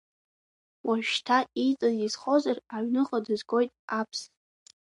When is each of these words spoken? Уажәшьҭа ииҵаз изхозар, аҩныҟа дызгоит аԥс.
Уажәшьҭа 0.87 1.37
ииҵаз 1.63 1.95
изхозар, 2.05 2.57
аҩныҟа 2.75 3.19
дызгоит 3.25 3.71
аԥс. 3.99 4.19